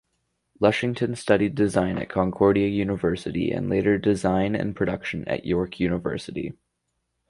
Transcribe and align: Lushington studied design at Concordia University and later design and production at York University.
Lushington 0.59 1.15
studied 1.15 1.53
design 1.53 1.99
at 1.99 2.09
Concordia 2.09 2.67
University 2.67 3.51
and 3.51 3.69
later 3.69 3.99
design 3.99 4.55
and 4.55 4.75
production 4.75 5.27
at 5.27 5.45
York 5.45 5.79
University. 5.79 6.53